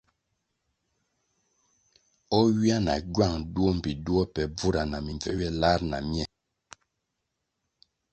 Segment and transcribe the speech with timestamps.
[2.37, 6.25] O ywia na gywang duo mbpi duo pe bvura na mimbvū ywe lar na mye.